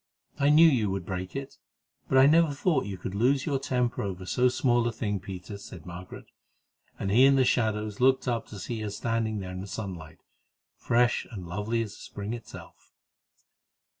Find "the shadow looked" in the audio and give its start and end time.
7.35-8.27